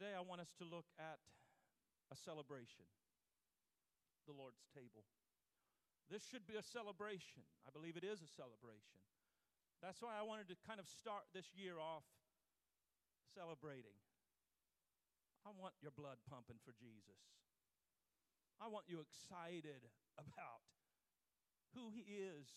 [0.00, 1.20] Today, I want us to look at
[2.08, 2.88] a celebration
[4.24, 5.04] the Lord's table.
[6.08, 7.44] This should be a celebration.
[7.68, 8.96] I believe it is a celebration.
[9.84, 12.08] That's why I wanted to kind of start this year off
[13.36, 13.92] celebrating.
[15.44, 17.20] I want your blood pumping for Jesus.
[18.56, 19.84] I want you excited
[20.16, 20.64] about
[21.76, 22.48] who He is,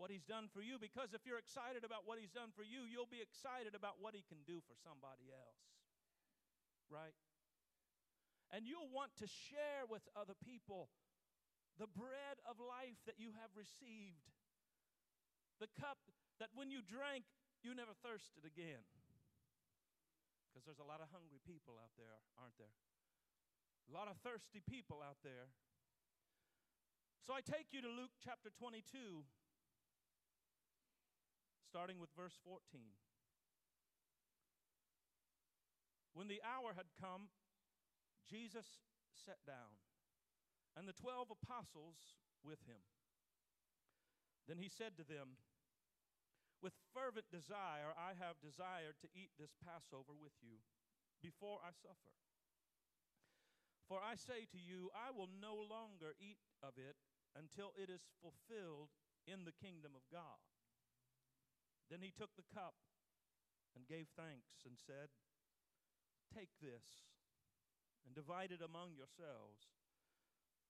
[0.00, 2.88] what He's done for you, because if you're excited about what He's done for you,
[2.88, 5.71] you'll be excited about what He can do for somebody else.
[6.92, 7.16] Right?
[8.52, 10.92] And you'll want to share with other people
[11.80, 14.28] the bread of life that you have received,
[15.56, 15.96] the cup
[16.36, 17.24] that when you drank,
[17.64, 18.84] you never thirsted again.
[20.52, 22.76] Because there's a lot of hungry people out there, aren't there?
[23.88, 25.48] A lot of thirsty people out there.
[27.24, 29.24] So I take you to Luke chapter 22,
[31.64, 32.60] starting with verse 14.
[36.12, 37.32] When the hour had come,
[38.28, 38.80] Jesus
[39.12, 39.80] sat down,
[40.76, 42.80] and the twelve apostles with him.
[44.48, 45.40] Then he said to them,
[46.60, 50.60] With fervent desire I have desired to eat this Passover with you
[51.22, 52.12] before I suffer.
[53.86, 56.96] For I say to you, I will no longer eat of it
[57.36, 58.92] until it is fulfilled
[59.28, 60.40] in the kingdom of God.
[61.90, 62.74] Then he took the cup
[63.76, 65.12] and gave thanks and said,
[66.32, 67.04] Take this
[68.08, 69.68] and divide it among yourselves.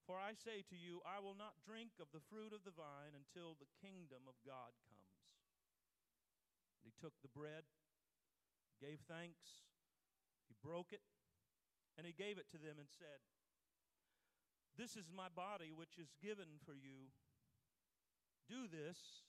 [0.03, 3.15] For I say to you, I will not drink of the fruit of the vine
[3.15, 5.15] until the kingdom of God comes.
[6.83, 7.63] And he took the bread,
[8.83, 9.63] gave thanks,
[10.51, 11.07] he broke it,
[11.95, 13.23] and he gave it to them and said,
[14.75, 17.15] This is my body which is given for you.
[18.51, 19.23] Do this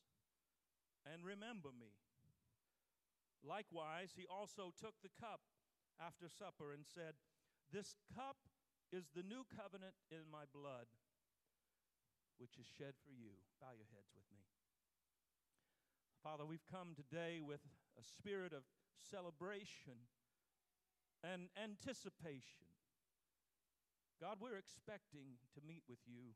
[1.06, 1.94] and remember me.
[3.46, 5.53] Likewise, he also took the cup
[6.00, 7.18] after supper and said,
[7.72, 8.38] This cup
[8.94, 10.88] is the new covenant in my blood,
[12.38, 13.34] which is shed for you.
[13.62, 14.46] Bow your heads with me.
[16.22, 17.60] Father, we've come today with
[18.00, 18.64] a spirit of
[18.96, 20.08] celebration
[21.20, 22.70] and anticipation.
[24.22, 26.32] God, we're expecting to meet with you.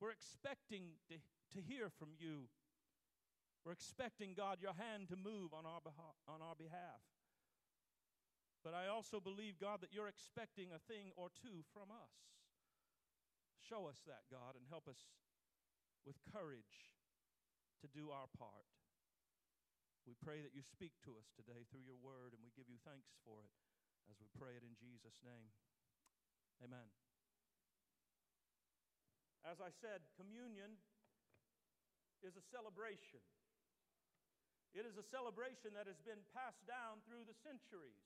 [0.00, 1.20] We're expecting to,
[1.54, 2.48] to hear from you.
[3.64, 5.84] We're expecting, God, your hand to move on our,
[6.26, 7.04] on our behalf.
[8.60, 12.12] But I also believe, God, that you're expecting a thing or two from us.
[13.64, 15.00] Show us that, God, and help us
[16.04, 16.92] with courage
[17.80, 18.68] to do our part.
[20.04, 22.80] We pray that you speak to us today through your word, and we give you
[22.84, 23.52] thanks for it
[24.08, 25.52] as we pray it in Jesus' name.
[26.60, 26.88] Amen.
[29.44, 30.76] As I said, communion
[32.20, 33.24] is a celebration.
[34.76, 38.04] It is a celebration that has been passed down through the centuries.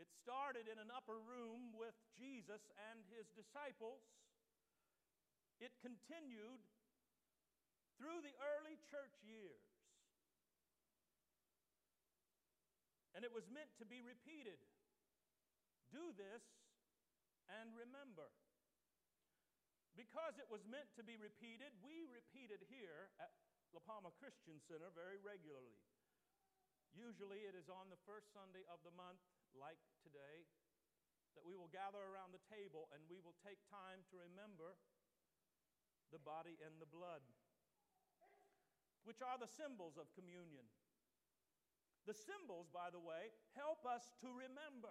[0.00, 4.00] It started in an upper room with Jesus and his disciples.
[5.60, 6.64] It continued
[8.00, 9.60] through the early church years.
[13.12, 14.56] And it was meant to be repeated.
[15.92, 16.40] Do this
[17.60, 18.32] and remember.
[19.92, 23.28] Because it was meant to be repeated, we repeat it here at
[23.76, 25.76] La Palma Christian Center very regularly.
[26.96, 29.20] Usually it is on the first Sunday of the month
[29.58, 30.46] like today,
[31.38, 34.76] that we will gather around the table and we will take time to remember
[36.10, 37.22] the body and the blood,
[39.06, 40.66] which are the symbols of communion.
[42.08, 44.90] The symbols, by the way, help us to remember.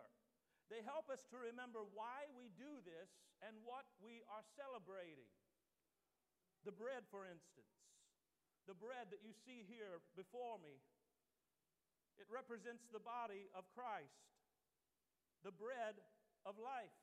[0.72, 3.09] They help us to remember why we do this
[3.44, 5.28] and what we are celebrating.
[6.64, 7.74] The bread, for instance,
[8.69, 10.78] the bread that you see here before me,
[12.22, 14.30] it represents the body of Christ
[15.44, 15.96] the bread
[16.46, 16.96] of life.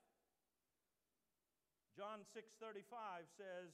[1.96, 3.72] John 6:35 says,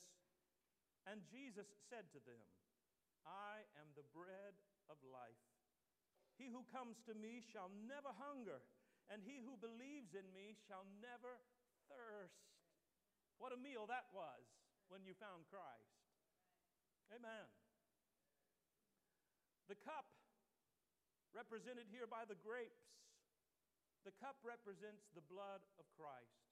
[1.06, 2.46] "And Jesus said to them,
[3.26, 4.54] I am the bread
[4.88, 5.42] of life.
[6.38, 8.62] He who comes to me shall never hunger,
[9.08, 11.40] and he who believes in me shall never
[11.88, 12.46] thirst."
[13.38, 14.46] What a meal that was
[14.88, 15.98] when you found Christ.
[17.10, 17.50] Amen.
[19.66, 20.06] The cup
[21.32, 22.92] represented here by the grapes
[24.02, 26.50] the cup represents the blood of Christ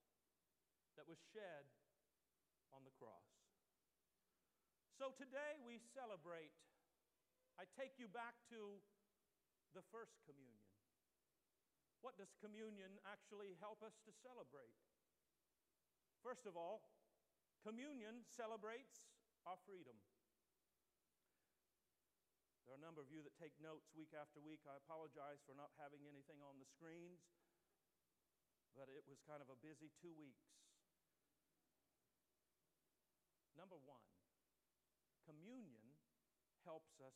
[0.95, 1.67] that was shed
[2.71, 3.27] on the cross.
[4.95, 6.55] So today we celebrate.
[7.59, 8.79] I take you back to
[9.75, 10.71] the first communion.
[12.01, 14.77] What does communion actually help us to celebrate?
[16.25, 16.85] First of all,
[17.65, 19.05] communion celebrates
[19.45, 19.97] our freedom.
[22.65, 24.63] There are a number of you that take notes week after week.
[24.63, 27.25] I apologize for not having anything on the screens,
[28.81, 30.49] but it was kind of a busy two weeks.
[33.53, 34.09] Number one,
[35.29, 35.85] communion
[36.65, 37.13] helps us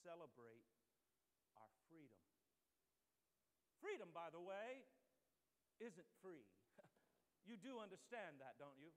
[0.00, 0.64] celebrate
[1.52, 2.16] our freedom.
[3.84, 4.88] Freedom, by the way,
[5.84, 6.48] isn't free.
[7.48, 8.88] you do understand that, don't you?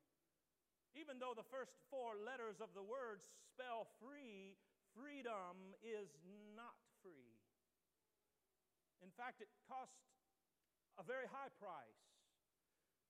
[0.95, 3.19] Even though the first four letters of the word
[3.51, 4.55] spell free,
[4.95, 6.15] freedom is
[6.55, 7.35] not free.
[9.03, 10.14] In fact, it costs
[10.97, 12.01] a very high price.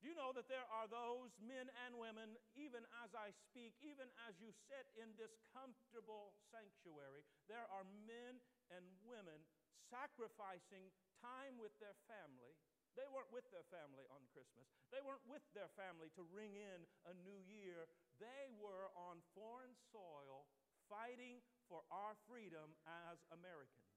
[0.02, 4.06] Do you know that there are those men and women, even as I speak, even
[4.30, 8.38] as you sit in this comfortable sanctuary, there are men
[8.70, 9.42] and women
[9.90, 10.94] sacrificing
[11.24, 12.54] time with their family.
[12.94, 14.70] They weren't with their family on Christmas.
[14.94, 17.90] They weren't with their family to ring in a new year.
[18.22, 20.48] They were on foreign soil
[20.88, 22.78] fighting for our freedom
[23.10, 23.90] as Americans.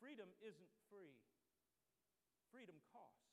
[0.00, 1.16] Freedom isn't free,
[2.50, 3.30] freedom costs.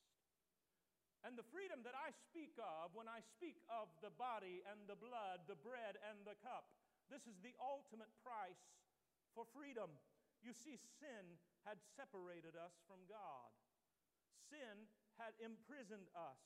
[1.26, 4.96] And the freedom that I speak of when I speak of the body and the
[4.96, 6.72] blood, the bread and the cup,
[7.12, 8.64] this is the ultimate price
[9.36, 9.92] for freedom.
[10.40, 11.26] You see, sin
[11.68, 13.52] had separated us from God,
[14.48, 14.88] sin
[15.20, 16.40] had imprisoned us.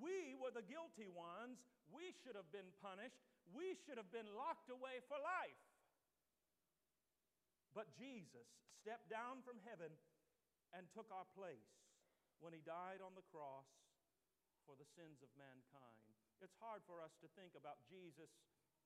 [0.00, 1.60] We were the guilty ones.
[1.92, 3.20] We should have been punished.
[3.52, 5.60] We should have been locked away for life.
[7.76, 8.48] But Jesus
[8.80, 9.92] stepped down from heaven
[10.72, 11.72] and took our place
[12.40, 13.68] when he died on the cross
[14.64, 16.02] for the sins of mankind.
[16.42, 18.30] It's hard for us to think about Jesus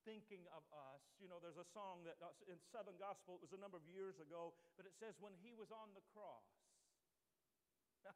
[0.04, 1.02] thinking of us.
[1.18, 3.86] You know, there's a song that uh, in Southern Gospel, it was a number of
[3.90, 6.46] years ago, but it says, When he was on the cross,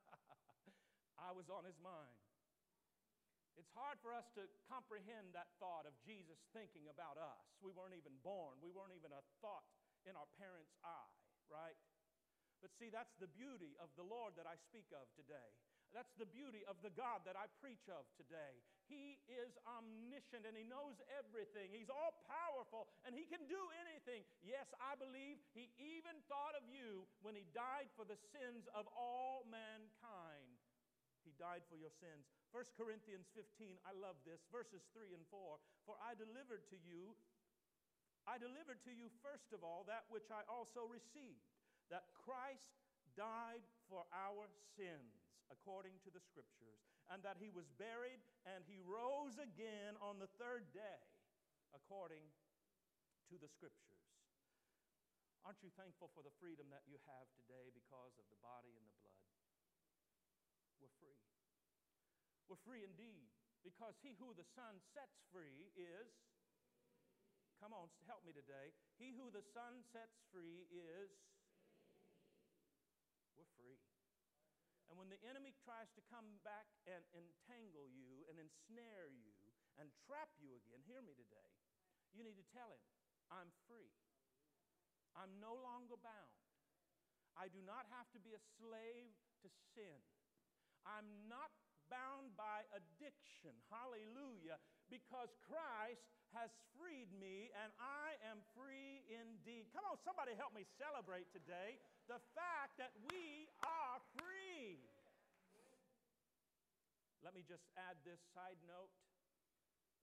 [1.19, 2.15] I was on his mind.
[3.59, 7.45] It's hard for us to comprehend that thought of Jesus thinking about us.
[7.61, 9.67] We weren't even born, we weren't even a thought
[10.09, 11.13] in our parents' eye,
[11.53, 11.77] right?
[12.71, 15.51] But see, that's the beauty of the Lord that I speak of today.
[15.91, 18.63] That's the beauty of the God that I preach of today.
[18.87, 21.75] He is omniscient and He knows everything.
[21.75, 24.23] He's all powerful and He can do anything.
[24.39, 28.87] Yes, I believe He even thought of you when He died for the sins of
[28.95, 30.63] all mankind.
[31.27, 32.31] He died for your sins.
[32.55, 35.59] 1 Corinthians 15, I love this, verses 3 and 4.
[35.91, 37.19] For I delivered to you,
[38.31, 41.50] I delivered to you first of all that which I also received,
[42.31, 42.71] Christ
[43.19, 44.47] died for our
[44.79, 45.19] sins
[45.51, 46.79] according to the scriptures,
[47.11, 51.03] and that he was buried and he rose again on the third day
[51.75, 52.23] according
[53.27, 53.99] to the scriptures.
[55.43, 58.87] Aren't you thankful for the freedom that you have today because of the body and
[58.87, 59.27] the blood?
[60.79, 61.19] We're free.
[62.47, 63.27] We're free indeed
[63.67, 66.15] because he who the Son sets free is.
[67.59, 68.71] Come on, help me today.
[69.03, 71.11] He who the Son sets free is
[74.91, 79.31] And when the enemy tries to come back and entangle you and ensnare you
[79.79, 81.51] and trap you again, hear me today.
[82.11, 82.83] You need to tell him,
[83.31, 83.95] I'm free.
[85.15, 86.35] I'm no longer bound.
[87.39, 89.15] I do not have to be a slave
[89.47, 89.49] to
[89.79, 90.03] sin.
[90.83, 91.55] I'm not
[91.87, 93.55] bound by addiction.
[93.71, 94.59] Hallelujah.
[94.91, 96.03] Because Christ
[96.35, 99.71] has freed me and I am free indeed.
[99.71, 101.79] Come on, somebody help me celebrate today
[102.11, 104.83] the fact that we are free.
[107.23, 108.91] Let me just add this side note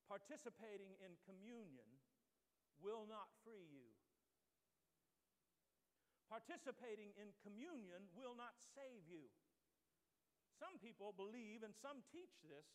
[0.08, 1.88] participating in communion
[2.80, 3.92] will not free you.
[6.32, 9.28] Participating in communion will not save you.
[10.60, 12.68] Some people believe, and some teach this,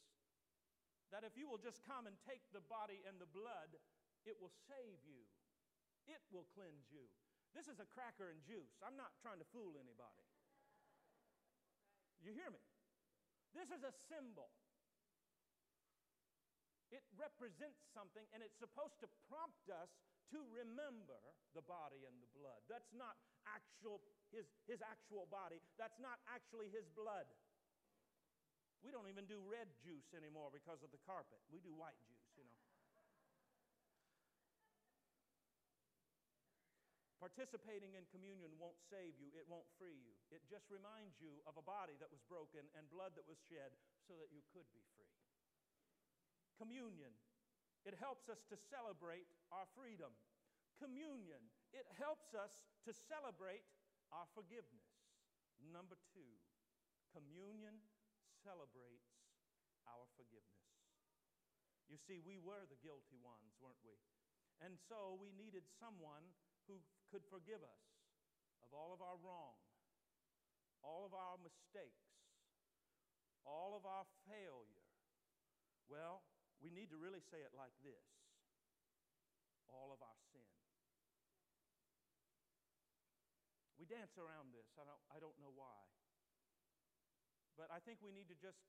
[1.12, 3.76] that if you will just come and take the body and the blood,
[4.24, 5.22] it will save you,
[6.08, 7.04] it will cleanse you.
[7.52, 8.80] This is a cracker and juice.
[8.80, 10.24] I'm not trying to fool anybody.
[12.24, 12.64] You hear me?
[13.52, 14.48] This is a symbol.
[16.88, 19.92] It represents something and it's supposed to prompt us
[20.32, 21.20] to remember
[21.52, 22.60] the body and the blood.
[22.72, 24.00] That's not actual
[24.32, 25.60] his, his actual body.
[25.76, 27.28] That's not actually his blood.
[28.82, 31.38] We don't even do red juice anymore because of the carpet.
[31.54, 32.58] We do white juice, you know.
[37.22, 40.18] Participating in communion won't save you, it won't free you.
[40.34, 43.70] It just reminds you of a body that was broken and blood that was shed
[44.10, 45.14] so that you could be free.
[46.58, 47.14] Communion,
[47.86, 50.10] it helps us to celebrate our freedom.
[50.82, 51.38] Communion,
[51.70, 52.50] it helps us
[52.86, 53.62] to celebrate
[54.10, 54.90] our forgiveness.
[55.70, 56.26] Number two,
[57.14, 57.78] communion
[58.42, 59.08] celebrates
[59.86, 60.62] our forgiveness.
[61.90, 63.98] You see, we were the guilty ones, weren't we?
[64.62, 66.22] And so we needed someone
[66.70, 66.78] who
[67.10, 67.84] could forgive us
[68.62, 69.58] of all of our wrong,
[70.86, 72.06] all of our mistakes,
[73.42, 74.86] all of our failure.
[75.90, 76.22] Well,
[76.62, 78.06] we need to really say it like this
[79.72, 80.52] all of our sin.
[83.80, 84.68] We dance around this.
[84.78, 85.80] I don't, I don't know why.
[87.56, 88.60] But I think we need to just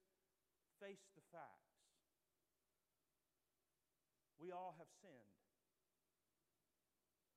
[0.80, 1.74] face the facts.
[4.36, 5.40] We all have sinned.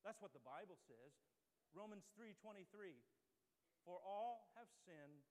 [0.03, 1.15] That's what the Bible says.
[1.71, 3.03] Romans 3:23
[3.85, 5.23] For all have sinned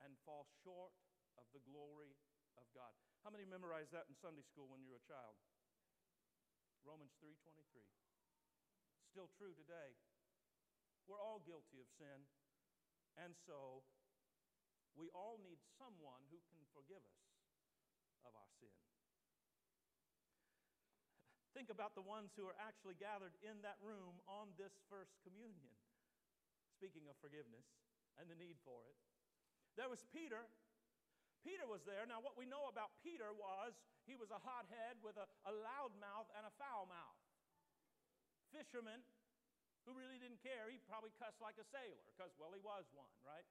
[0.00, 0.92] and fall short
[1.36, 2.16] of the glory
[2.56, 2.94] of God.
[3.24, 5.36] How many memorized that in Sunday school when you were a child?
[6.84, 7.84] Romans 3:23.
[9.10, 9.96] Still true today.
[11.06, 12.28] We're all guilty of sin.
[13.16, 13.82] And so
[14.96, 17.24] we all need someone who can forgive us
[18.24, 18.70] of our sin.
[21.56, 25.74] Think about the ones who are actually gathered in that room on this first communion.
[26.78, 27.66] Speaking of forgiveness
[28.16, 28.94] and the need for it,
[29.74, 30.46] there was Peter.
[31.42, 32.06] Peter was there.
[32.06, 33.74] Now, what we know about Peter was
[34.06, 37.18] he was a hothead with a, a loud mouth and a foul mouth.
[38.54, 39.02] Fisherman
[39.88, 40.68] who really didn't care.
[40.68, 43.48] He probably cussed like a sailor because, well, he was one, right?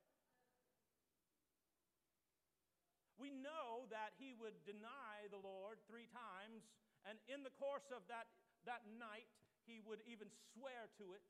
[3.18, 6.70] We know that he would deny the Lord three times,
[7.06, 8.30] and in the course of that,
[8.70, 9.26] that night,
[9.66, 11.26] he would even swear to it.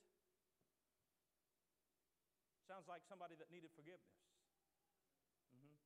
[2.68, 4.20] Sounds like somebody that needed forgiveness.
[5.56, 5.80] Mm-hmm.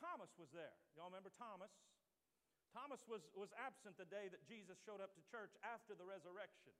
[0.00, 0.72] Thomas was there.
[0.96, 1.68] Y'all remember Thomas?
[2.72, 6.72] Thomas was, was absent the day that Jesus showed up to church after the resurrection.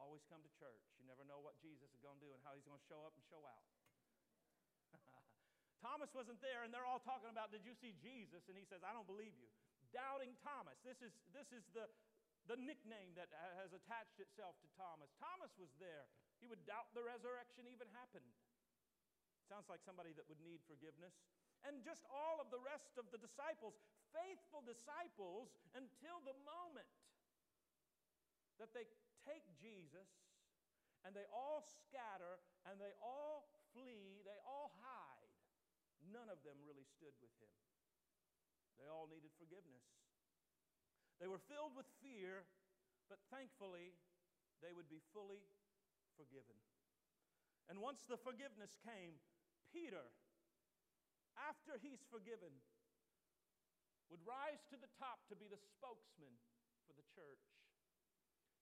[0.00, 0.84] Always come to church.
[0.96, 3.04] You never know what Jesus is going to do and how he's going to show
[3.04, 3.64] up and show out.
[5.84, 8.48] Thomas wasn't there, and they're all talking about, Did you see Jesus?
[8.48, 9.52] And he says, I don't believe you.
[9.92, 10.80] Doubting Thomas.
[10.80, 11.84] This is, this is the,
[12.48, 13.28] the nickname that
[13.60, 15.12] has attached itself to Thomas.
[15.20, 16.08] Thomas was there.
[16.40, 18.24] He would doubt the resurrection even happened.
[19.44, 21.12] Sounds like somebody that would need forgiveness.
[21.68, 23.76] And just all of the rest of the disciples,
[24.16, 26.88] faithful disciples, until the moment
[28.56, 28.88] that they
[29.28, 30.08] take Jesus
[31.04, 35.03] and they all scatter and they all flee, they all hide
[36.10, 37.52] none of them really stood with him.
[38.80, 39.86] They all needed forgiveness.
[41.22, 42.44] They were filled with fear,
[43.06, 43.94] but thankfully,
[44.60, 45.40] they would be fully
[46.18, 46.58] forgiven.
[47.70, 49.16] And once the forgiveness came,
[49.72, 50.04] Peter,
[51.38, 52.52] after he's forgiven,
[54.12, 56.34] would rise to the top to be the spokesman
[56.84, 57.44] for the church.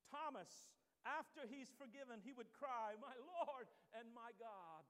[0.07, 0.71] Thomas,
[1.03, 4.87] after he's forgiven, he would cry, My Lord and my God.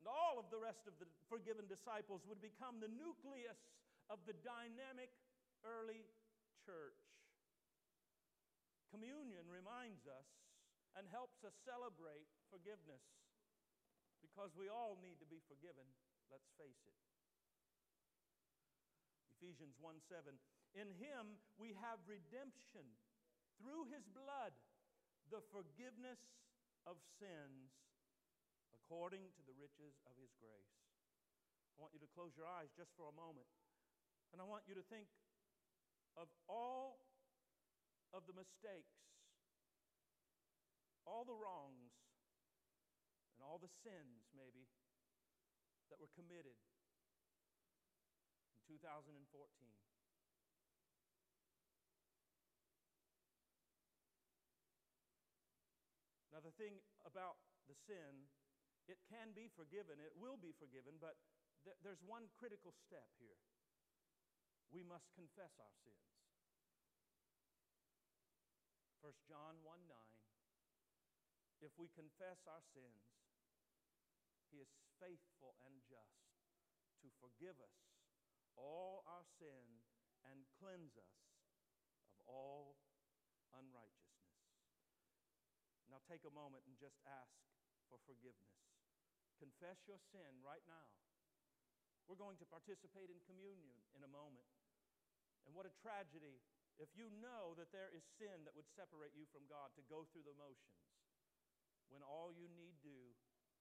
[0.00, 3.60] And all of the rest of the forgiven disciples would become the nucleus
[4.08, 5.12] of the dynamic
[5.60, 6.08] early
[6.64, 6.96] church.
[8.88, 10.26] Communion reminds us
[10.96, 13.04] and helps us celebrate forgiveness
[14.24, 15.84] because we all need to be forgiven,
[16.32, 16.98] let's face it.
[19.36, 20.32] Ephesians 1 7.
[20.76, 22.84] In him we have redemption
[23.60, 24.52] through his blood,
[25.28, 26.20] the forgiveness
[26.88, 27.72] of sins
[28.90, 30.74] according to the riches of his grace.
[31.70, 33.46] I want you to close your eyes just for a moment.
[34.34, 35.06] And I want you to think
[36.18, 36.98] of all
[38.10, 38.98] of the mistakes,
[41.06, 41.94] all the wrongs,
[43.38, 44.66] and all the sins, maybe,
[45.94, 46.58] that were committed
[48.58, 49.22] in 2014.
[56.34, 57.38] Now, the thing about
[57.70, 58.26] the sin
[58.88, 61.18] it can be forgiven, it will be forgiven, but
[61.64, 63.40] th- there's one critical step here.
[64.70, 66.10] We must confess our sins.
[69.02, 69.96] 1 John 1 9.
[71.60, 73.04] If we confess our sins,
[74.48, 74.70] he is
[75.00, 76.24] faithful and just
[77.04, 77.76] to forgive us
[78.56, 79.84] all our sin
[80.28, 81.16] and cleanse us
[82.12, 82.76] of all
[83.56, 84.36] unrighteousness.
[85.88, 87.49] Now take a moment and just ask
[87.90, 88.56] for forgiveness.
[89.42, 90.88] Confess your sin right now.
[92.06, 94.46] We're going to participate in communion in a moment.
[95.44, 96.38] And what a tragedy
[96.80, 100.08] if you know that there is sin that would separate you from God to go
[100.08, 100.80] through the motions
[101.92, 103.12] when all you need do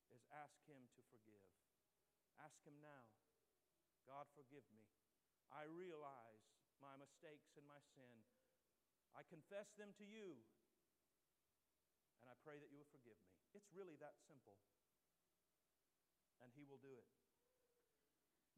[0.07, 1.43] is ask Him to forgive.
[2.39, 3.03] Ask Him now
[4.09, 4.81] God, forgive me.
[5.53, 6.41] I realize
[6.81, 8.15] my mistakes and my sin.
[9.13, 10.41] I confess them to you,
[12.21, 13.31] and I pray that you will forgive me.
[13.55, 14.59] It's really that simple
[16.43, 17.07] and He will do it.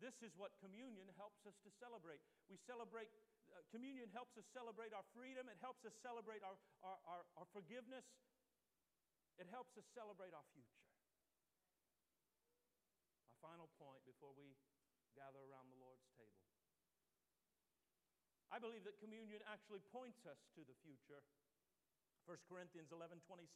[0.02, 2.22] This is what communion helps us to celebrate.
[2.50, 3.10] We celebrate
[3.52, 6.56] uh, communion helps us celebrate our freedom, it helps us celebrate our,
[6.88, 8.08] our, our, our forgiveness,
[9.36, 10.88] it helps us celebrate our future.
[13.28, 14.56] My final point before we
[15.20, 16.40] gather around the Lord's table.
[18.52, 21.24] I believe that communion actually points us to the future.
[22.30, 23.48] 1 Corinthians 11 26,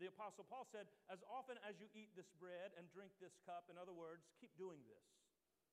[0.00, 3.68] the Apostle Paul said, As often as you eat this bread and drink this cup,
[3.68, 5.06] in other words, keep doing this.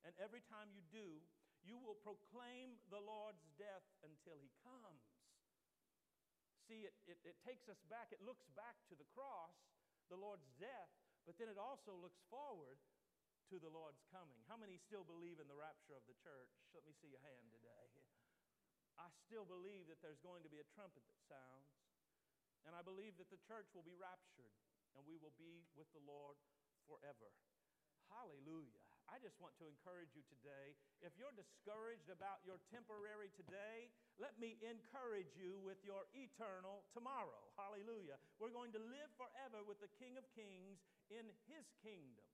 [0.03, 1.23] And every time you do,
[1.63, 5.03] you will proclaim the Lord's death until he comes.
[6.67, 9.55] See, it, it, it takes us back, it looks back to the cross,
[10.11, 10.91] the Lord's death,
[11.23, 12.75] but then it also looks forward
[13.47, 14.35] to the Lord's coming.
[14.51, 16.51] How many still believe in the rapture of the church?
[16.75, 17.87] Let me see your hand today.
[18.99, 21.71] I still believe that there's going to be a trumpet that sounds.
[22.67, 24.51] And I believe that the church will be raptured
[24.93, 26.35] and we will be with the Lord
[26.85, 27.31] forever.
[28.11, 28.83] Hallelujah.
[29.07, 30.75] I just want to encourage you today.
[30.99, 33.87] If you're discouraged about your temporary today,
[34.19, 37.47] let me encourage you with your eternal tomorrow.
[37.55, 38.19] Hallelujah.
[38.35, 42.27] We're going to live forever with the King of Kings in his kingdom.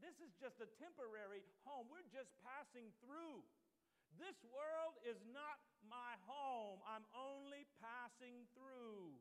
[0.00, 1.88] This is just a temporary home.
[1.92, 3.44] We're just passing through.
[4.16, 6.80] This world is not my home.
[6.84, 9.16] I'm only passing through.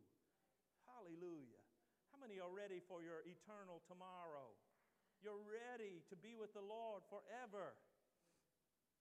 [0.98, 1.62] Hallelujah.
[2.10, 4.50] How many are ready for your eternal tomorrow?
[5.22, 7.76] You're ready to be with the Lord forever.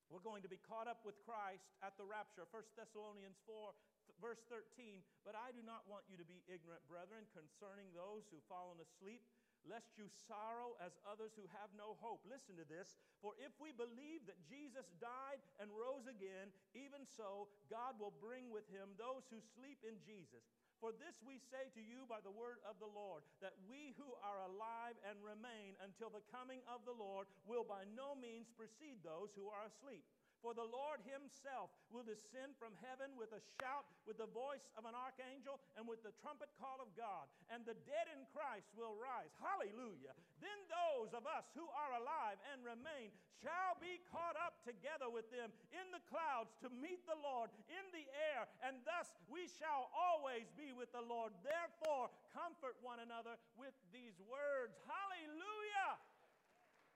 [0.08, 2.48] We're going to be caught up with Christ at the rapture.
[2.48, 3.72] 1 Thessalonians 4,
[4.08, 5.04] th- verse 13.
[5.20, 9.20] But I do not want you to be ignorant, brethren, concerning those who've fallen asleep,
[9.68, 12.24] lest you sorrow as others who have no hope.
[12.24, 12.96] Listen to this.
[13.20, 18.48] For if we believe that Jesus died and rose again, even so, God will bring
[18.48, 20.42] with him those who sleep in Jesus.
[20.78, 24.14] For this we say to you by the word of the Lord, that we who
[24.22, 29.02] are alive and remain until the coming of the Lord will by no means precede
[29.02, 30.06] those who are asleep.
[30.38, 34.86] For the Lord himself will descend from heaven with a shout, with the voice of
[34.86, 37.26] an archangel, and with the trumpet call of God.
[37.50, 39.34] And the dead in Christ will rise.
[39.42, 40.14] Hallelujah.
[40.38, 43.10] Then those of us who are alive and remain
[43.42, 47.84] shall be caught up together with them in the clouds to meet the Lord in
[47.90, 48.46] the air.
[48.62, 51.34] And thus we shall always be with the Lord.
[51.42, 54.78] Therefore, comfort one another with these words.
[54.86, 55.98] Hallelujah.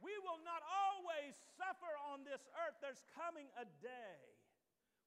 [0.03, 2.77] We will not always suffer on this earth.
[2.83, 4.19] There's coming a day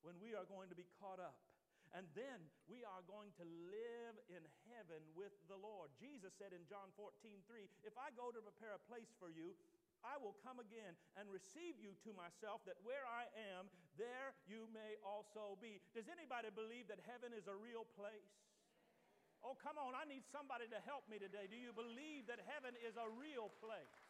[0.01, 1.35] when we are going to be caught up.
[1.95, 5.91] And then we are going to live in heaven with the Lord.
[5.95, 7.11] Jesus said in John 14,
[7.47, 9.55] 3, If I go to prepare a place for you,
[10.03, 14.69] I will come again and receive you to myself, that where I am, there you
[14.75, 15.81] may also be.
[15.95, 18.35] Does anybody believe that heaven is a real place?
[19.41, 21.49] Oh, come on, I need somebody to help me today.
[21.49, 24.04] Do you believe that heaven is a real place?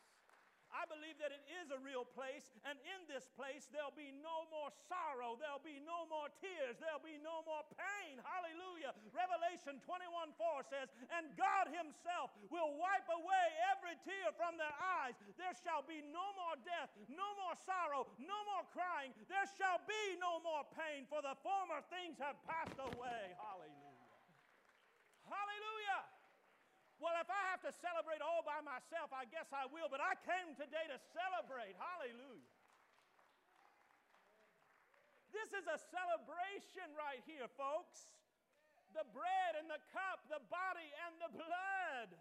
[0.76, 4.44] I believe that it is a real place, and in this place there'll be no
[4.52, 8.20] more sorrow, there'll be no more tears, there'll be no more pain.
[8.20, 8.92] Hallelujah.
[9.16, 15.16] Revelation 21 4 says, And God Himself will wipe away every tear from their eyes.
[15.40, 19.16] There shall be no more death, no more sorrow, no more crying.
[19.32, 23.24] There shall be no more pain, for the former things have passed away.
[23.40, 24.12] Hallelujah.
[25.24, 26.15] Hallelujah.
[27.00, 30.16] Well, if I have to celebrate all by myself, I guess I will, but I
[30.24, 31.76] came today to celebrate.
[31.76, 32.52] Hallelujah.
[35.36, 38.16] This is a celebration right here, folks.
[38.96, 42.16] The bread and the cup, the body and the blood.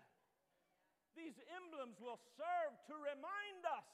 [1.14, 3.86] These emblems will serve to remind us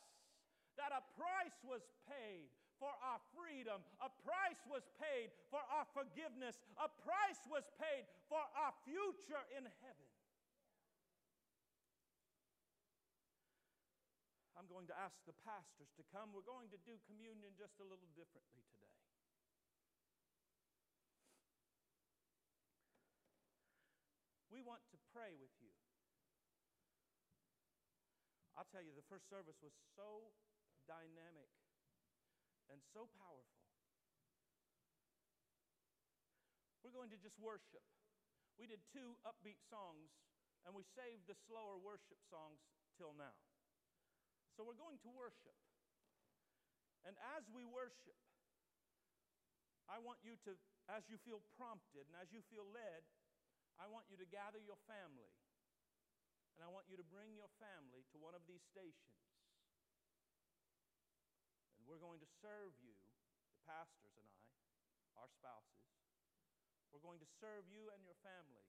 [0.81, 2.49] that a price was paid
[2.81, 8.41] for our freedom, a price was paid for our forgiveness, a price was paid for
[8.57, 10.10] our future in heaven.
[14.61, 16.37] I'm going to ask the pastors to come.
[16.37, 19.01] We're going to do communion just a little differently today.
[24.53, 25.73] We want to pray with you.
[28.53, 30.29] I'll tell you, the first service was so
[30.85, 31.49] dynamic
[32.69, 33.65] and so powerful.
[36.85, 37.81] We're going to just worship.
[38.61, 40.13] We did two upbeat songs,
[40.69, 42.61] and we saved the slower worship songs
[43.01, 43.33] till now.
[44.61, 45.57] So we're going to worship.
[47.09, 48.21] And as we worship,
[49.89, 50.53] I want you to,
[50.93, 53.01] as you feel prompted and as you feel led,
[53.81, 55.33] I want you to gather your family.
[56.53, 59.25] And I want you to bring your family to one of these stations.
[61.81, 62.93] And we're going to serve you,
[63.57, 65.89] the pastors and I, our spouses.
[66.93, 68.69] We're going to serve you and your family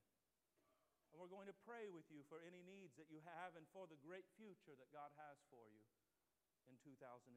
[1.32, 4.28] going to pray with you for any needs that you have and for the great
[4.36, 5.88] future that God has for you
[6.68, 7.32] in 2015.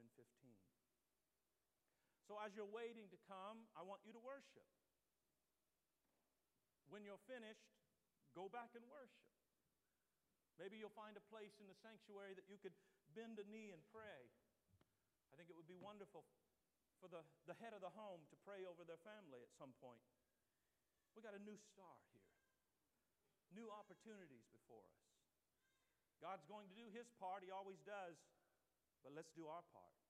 [2.26, 4.66] So as you're waiting to come, I want you to worship.
[6.90, 7.70] When you're finished,
[8.34, 9.30] go back and worship.
[10.58, 12.74] Maybe you'll find a place in the sanctuary that you could
[13.14, 14.30] bend a knee and pray.
[15.30, 16.26] I think it would be wonderful
[17.02, 20.02] for the, the head of the home to pray over their family at some point.
[21.14, 22.23] We got a new start here,
[23.54, 25.06] new opportunities before us.
[26.20, 28.18] God's going to do His part, He always does,
[29.00, 30.03] but let's do our part.